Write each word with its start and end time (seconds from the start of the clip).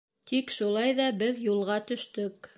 Тик 0.29 0.53
шулай 0.55 0.95
ҙа 1.01 1.11
беҙ 1.21 1.45
юлға 1.51 1.81
төштөк. 1.93 2.45